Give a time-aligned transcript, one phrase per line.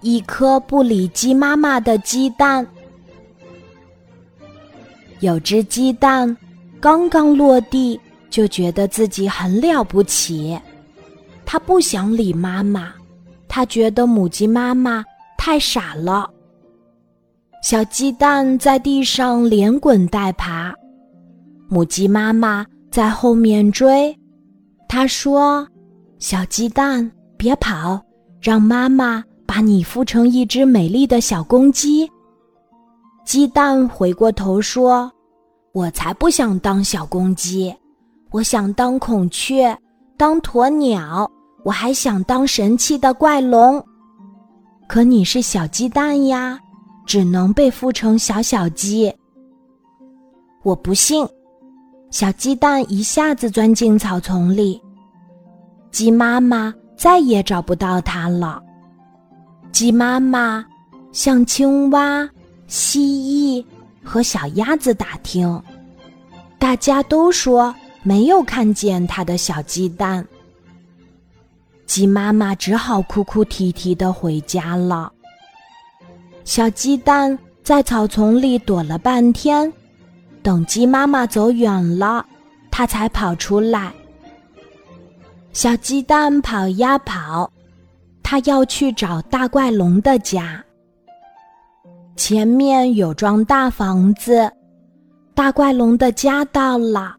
[0.00, 2.66] 一颗不理鸡妈妈的鸡蛋。
[5.20, 6.36] 有只鸡蛋
[6.80, 10.58] 刚刚落地，就觉得自己很了不起。
[11.44, 12.92] 它不想理妈妈，
[13.48, 15.04] 它觉得母鸡妈妈
[15.36, 16.30] 太傻了。
[17.62, 20.72] 小鸡蛋在地上连滚带爬，
[21.68, 24.16] 母鸡妈妈在后面追。
[24.88, 25.66] 它说
[26.20, 28.00] ：“小鸡蛋，别跑，
[28.40, 32.06] 让妈妈。”把你孵成一只美丽的小公鸡。
[33.24, 35.10] 鸡蛋回过头说
[35.72, 37.74] ：“我才不想当小公鸡，
[38.30, 39.74] 我想当孔雀，
[40.18, 41.26] 当鸵鸟，
[41.64, 43.82] 我还想当神气的怪龙。
[44.86, 46.60] 可你是小鸡蛋呀，
[47.06, 49.10] 只能被孵成小小鸡。”
[50.62, 51.26] 我不信。
[52.10, 54.80] 小鸡蛋一下子钻进草丛里，
[55.90, 58.62] 鸡妈妈再也找不到它了。
[59.70, 60.64] 鸡妈妈
[61.12, 62.28] 向青蛙、
[62.66, 63.64] 蜥蜴
[64.02, 65.62] 和小鸭子打听，
[66.58, 70.26] 大家都说没有看见它的小鸡蛋。
[71.86, 75.12] 鸡妈妈只好哭哭啼啼的回家了。
[76.44, 79.72] 小鸡蛋在草丛里躲了半天，
[80.42, 82.24] 等鸡妈妈走远了，
[82.70, 83.92] 它才跑出来。
[85.52, 87.50] 小鸡蛋跑呀跑。
[88.30, 90.62] 他要去找大怪龙的家。
[92.14, 94.52] 前面有幢大房子，
[95.34, 97.16] 大怪龙的家到了。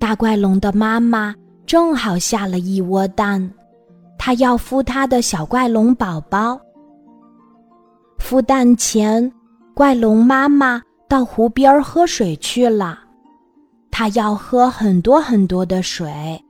[0.00, 1.34] 大怪龙的妈妈
[1.66, 3.46] 正好下了一窝蛋，
[4.16, 6.58] 它要孵它的小怪龙宝宝。
[8.18, 9.30] 孵蛋前，
[9.74, 10.80] 怪龙妈妈
[11.10, 12.98] 到湖边喝水去了，
[13.90, 16.42] 它要喝很多很多的水，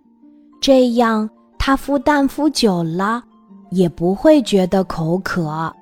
[0.60, 3.24] 这样它孵蛋孵久了。
[3.72, 5.72] 也不会觉得口渴。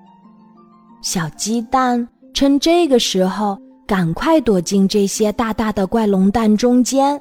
[1.02, 7.20] 小鸡蛋趁这个时候赶快躲进这些大大的怪龙蛋中间。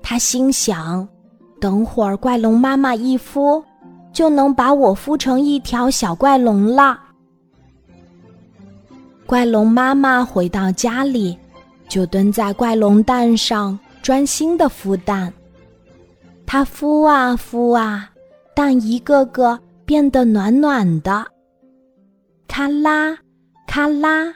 [0.00, 1.06] 他心想：
[1.60, 3.62] 等会儿怪龙妈妈一孵，
[4.12, 7.00] 就能把我孵成一条小怪龙了。
[9.26, 11.36] 怪龙妈妈回到家里，
[11.88, 15.32] 就蹲在怪龙蛋上专心的孵蛋。
[16.46, 18.10] 它孵啊孵啊。
[18.56, 21.26] 蛋一个个变得暖暖的，
[22.48, 23.18] 咔啦，
[23.66, 24.34] 咔啦，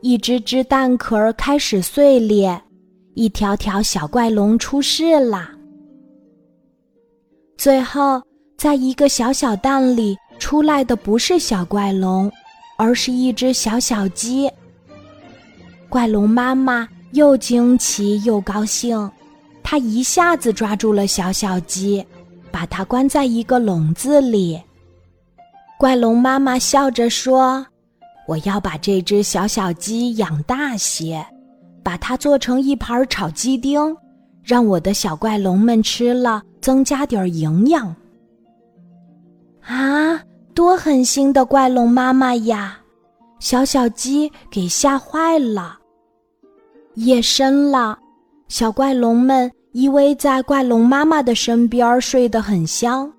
[0.00, 2.60] 一只只蛋壳开始碎裂，
[3.14, 5.50] 一条条小怪龙出世啦。
[7.56, 8.22] 最后，
[8.56, 12.30] 在一个小小蛋里出来的不是小怪龙，
[12.76, 14.50] 而是一只小小鸡。
[15.88, 19.10] 怪龙妈妈又惊奇又高兴，
[19.62, 22.04] 它一下子抓住了小小鸡。
[22.54, 24.62] 把它关在一个笼子里，
[25.76, 27.66] 怪龙妈妈笑着说
[28.28, 31.26] ：“我要把这只小小鸡养大些，
[31.82, 33.96] 把它做成一盘炒鸡丁，
[34.40, 37.92] 让我的小怪龙们吃了增加点营养。”
[39.66, 40.22] 啊，
[40.54, 42.78] 多狠心的怪龙妈妈呀！
[43.40, 45.76] 小小鸡给吓坏了。
[46.94, 47.98] 夜深了，
[48.46, 49.50] 小怪龙们。
[49.74, 53.12] 依偎在怪龙妈妈的身边，睡得很香。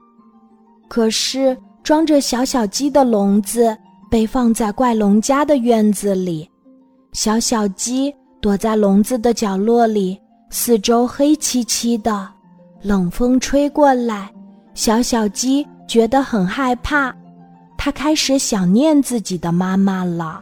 [0.88, 3.78] 可是装着小小鸡的笼子
[4.10, 6.50] 被放在怪龙家的院子里，
[7.12, 10.18] 小小鸡躲在笼子的角落里，
[10.50, 12.26] 四周黑漆漆的，
[12.82, 14.32] 冷风吹过来，
[14.74, 17.14] 小小鸡觉得很害怕，
[17.78, 20.42] 它开始想念自己的妈妈了。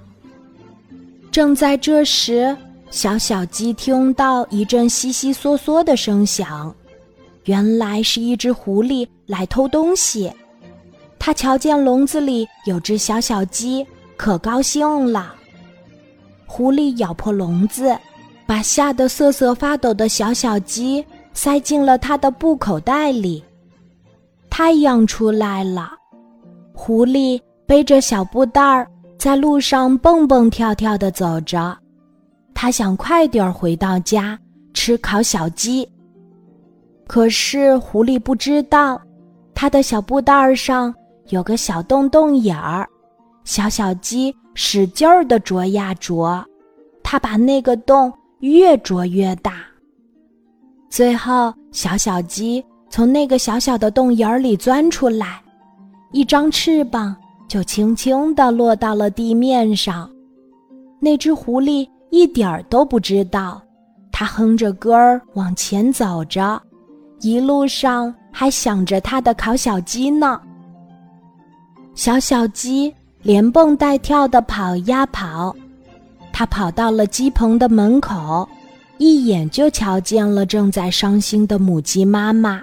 [1.31, 2.55] 正在这时。
[2.93, 6.73] 小小鸡听到一阵悉悉嗦嗦的声响，
[7.45, 10.31] 原来是一只狐狸来偷东西。
[11.17, 13.83] 它瞧见笼子里有只小小鸡，
[14.15, 15.33] 可高兴了。
[16.45, 17.97] 狐狸咬破笼子，
[18.45, 23.43] 把吓得瑟瑟发抖的小小鸡塞进了它的布口袋里。
[24.51, 25.89] 太阳出来了，
[26.75, 28.87] 狐狸背着小布袋儿
[29.17, 31.75] 在路上蹦蹦跳跳地走着。
[32.55, 34.39] 他想快点回到家
[34.73, 35.87] 吃烤小鸡，
[37.07, 39.01] 可是狐狸不知道，
[39.53, 40.93] 他的小布袋上
[41.29, 42.87] 有个小洞洞眼儿，
[43.43, 46.43] 小小鸡使劲儿的啄呀啄，
[47.03, 49.55] 它把那个洞越啄越大。
[50.89, 55.41] 最后，小小鸡从那个小小的洞眼儿里钻出来，
[56.11, 57.15] 一张翅膀
[57.47, 60.09] 就轻轻地落到了地面上。
[60.99, 61.87] 那只狐狸。
[62.13, 63.59] 一点儿都不知道，
[64.11, 66.61] 他哼着歌儿往前走着，
[67.21, 70.39] 一路上还想着他的烤小鸡呢。
[71.95, 72.93] 小小鸡
[73.23, 75.55] 连蹦带跳的跑呀跑，
[76.31, 78.47] 它跑到了鸡棚的门口，
[78.99, 82.61] 一眼就瞧见了正在伤心的母鸡妈妈。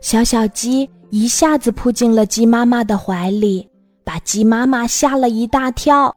[0.00, 3.68] 小小鸡一下子扑进了鸡妈妈的怀里，
[4.02, 6.12] 把鸡妈妈吓了一大跳。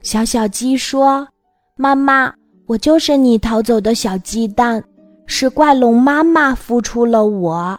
[0.00, 1.26] 小小鸡说
[1.76, 2.32] ：“妈妈，
[2.66, 4.80] 我就是你逃走的小鸡蛋，
[5.26, 7.76] 是怪龙妈妈孵出了我，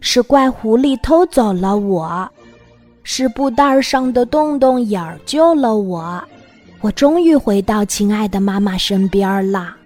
[0.00, 2.28] 是怪狐狸偷走了我，
[3.04, 6.20] 是布袋上的洞洞眼儿救了我，
[6.80, 9.76] 我终于回到亲爱的妈妈身边了。”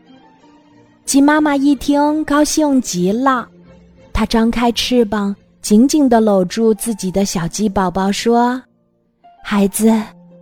[1.05, 3.47] 鸡妈妈一听，高兴极了。
[4.15, 8.63] 它张开翅膀，紧紧地搂住自己的小鸡宝宝，说
[9.45, 9.93] ：“孩子，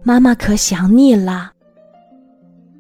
[0.04, 1.50] 妈妈可想你了。”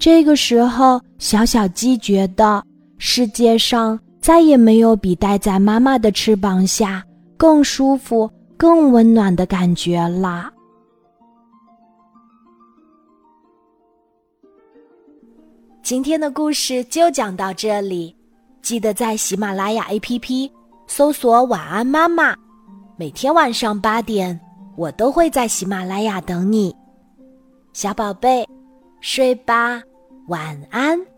[0.04, 2.62] 这个时候，小小鸡觉得
[2.98, 7.02] 世界上再也没有比待在妈妈的翅膀下
[7.38, 10.52] 更舒服、更温暖的感觉了。
[15.82, 18.14] 今天的故事就讲到这里，
[18.60, 20.50] 记得在喜马拉雅 APP。
[20.86, 22.36] 搜索“晚安妈妈”，
[22.98, 24.38] 每天晚上八点，
[24.76, 26.76] 我都会在喜马拉雅等你，
[27.72, 28.46] 小宝贝，
[29.00, 29.80] 睡吧，
[30.26, 31.13] 晚安。